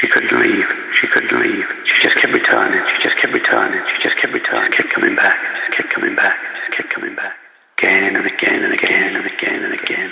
[0.00, 0.64] She couldn't leave.
[0.96, 1.68] She couldn't leave.
[1.84, 2.80] She just kept returning.
[2.96, 3.84] She just kept returning.
[3.84, 4.72] She just kept returning.
[4.72, 5.36] Kept coming back.
[5.36, 6.36] Just kept coming back.
[6.56, 7.36] Just kept coming back.
[7.76, 10.10] Again and again and again and again and again.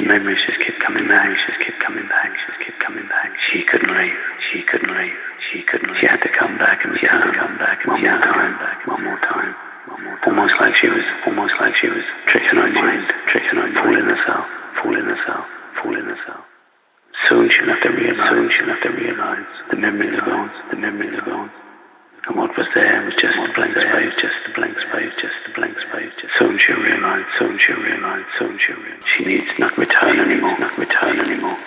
[0.00, 1.28] The memories just kept coming back.
[1.28, 2.32] She just kept coming back.
[2.32, 3.28] She just kept coming back.
[3.52, 4.16] She couldn't leave.
[4.48, 5.20] She couldn't leave.
[5.52, 6.00] She couldn't leave.
[6.00, 8.56] She had to come back and she had to come back and one more time.
[8.56, 9.52] Back one more time.
[9.92, 10.32] One more time.
[10.32, 11.04] Almost like she was.
[11.28, 13.12] Almost like she was tricking her mind.
[13.28, 13.76] Tricking her mind.
[13.76, 14.48] Fooling herself.
[14.80, 15.44] Fooling herself.
[15.84, 16.48] Fooling herself.
[17.28, 20.76] Soon she'll have to realize, soon she'll have to realize the memories are gone, the
[20.76, 21.50] memories are gone.
[22.26, 25.50] And what was there was just a blank space, just a blank space, just a
[25.54, 26.12] blank space.
[26.20, 29.02] Just soon she'll realize, soon she'll realize, soon she'll realize.
[29.16, 31.58] She needs not return anymore, not return anymore.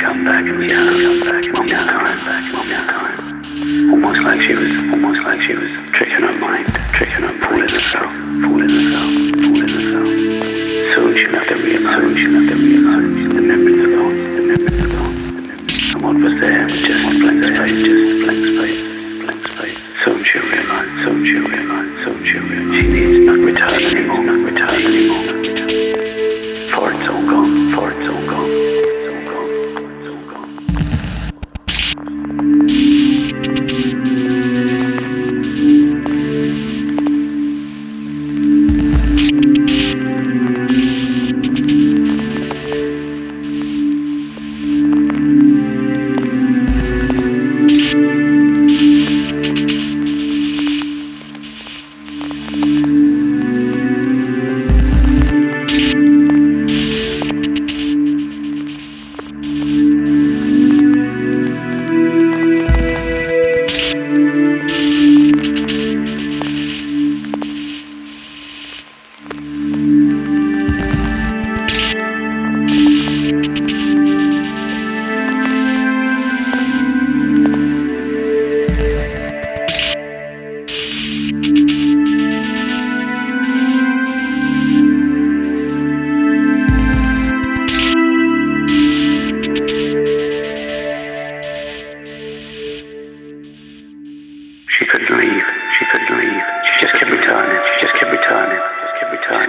[0.00, 1.44] Come back and had to come back.
[1.58, 2.18] One more time.
[2.24, 2.44] Back.
[2.54, 3.90] One more time.
[3.90, 4.70] Almost like she was.
[4.92, 6.66] Almost like she was tricking her mind.
[6.92, 7.34] Tricking her.
[7.44, 8.12] Fooling herself.
[8.42, 9.10] Fooling herself.
[9.42, 10.08] Fooling herself.
[10.94, 13.47] Soon she'll have to realize, soon she'll have to realize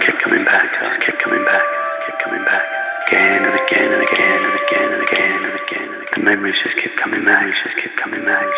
[0.09, 0.65] kept coming back.
[1.05, 1.65] Kept coming back.
[2.05, 2.65] Kept coming back.
[3.05, 5.89] Again and again and again and again and again and again.
[6.17, 7.45] The memories just kept coming back.
[7.45, 8.49] Just kept coming back.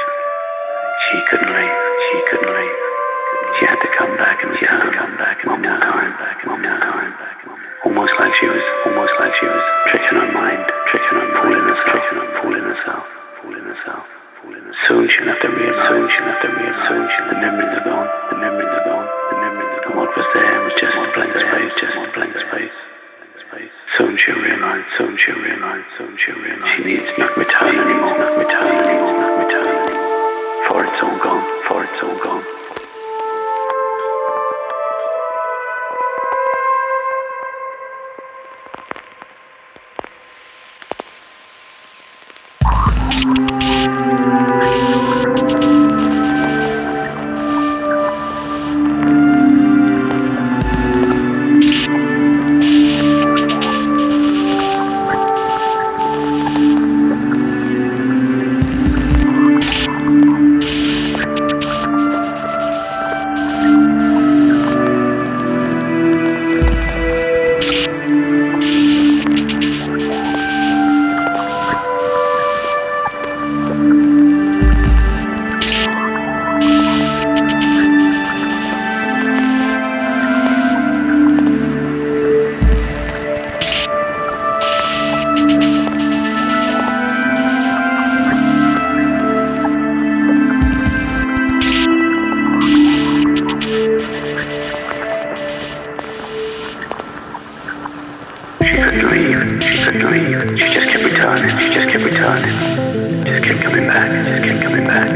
[1.11, 1.75] She couldn't leave.
[2.07, 2.77] She couldn't leave.
[3.59, 6.11] She had to come back and she had to come back one more time.
[6.23, 7.11] Back one more time.
[7.19, 7.37] Back
[7.83, 8.63] almost like she was.
[8.87, 10.63] Almost like she was tricking her mind.
[10.87, 11.27] Tricking her.
[11.35, 11.99] Fooling herself.
[11.99, 12.27] Tricking her.
[12.39, 13.03] Fooling herself.
[13.43, 14.07] Fooling herself.
[14.87, 17.85] Soon she'll have to realize, soon she'll have to realize, soon she'll, the memories are
[17.85, 19.97] gone, the memories are gone, the memories are gone.
[20.01, 22.77] What was there just a blank space, just a blank space.
[23.49, 23.71] space.
[23.97, 26.77] Soon she'll realize, soon she'll realize, soon she'll realize.
[26.77, 30.67] She needs not return anymore, not return anymore, not return anymore.
[30.67, 32.60] For it's all gone, for it's all gone.
[100.11, 100.59] Leave.
[100.59, 101.49] She just kept returning.
[101.59, 102.55] She just kept returning.
[103.25, 104.09] Just kept coming back.
[104.27, 105.07] Just kept coming back.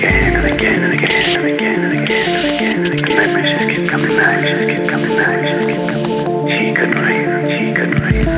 [0.00, 3.16] Again and again and again and again and again and again and again.
[3.16, 4.40] Memories just kept coming back.
[4.48, 5.38] Just kept coming back.
[5.48, 6.10] Just kept coming.
[6.48, 7.28] She couldn't leave.
[7.52, 8.28] She couldn't leave.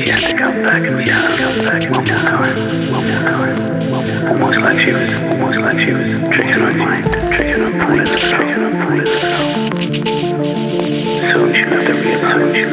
[0.00, 2.56] She had to come back and she had to come back one more time.
[2.92, 3.56] One more time.
[4.26, 5.10] Almost like she was.
[5.32, 7.04] Almost like she was tricking her mind.
[7.32, 8.06] Tricking her mind.
[8.06, 9.06] Tricking her mind.
[10.06, 10.35] Soon
[11.66, 12.64] she she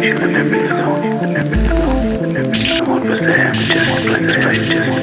[0.00, 1.02] she left every alone.
[1.22, 2.06] And every alone.
[2.22, 3.52] And every alone was there.
[3.52, 4.04] Just.
[4.04, 5.00] Just.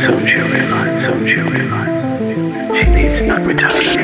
[0.00, 1.04] Soon she'll realize.
[1.06, 1.94] Soon realize.
[2.78, 3.99] She needs not return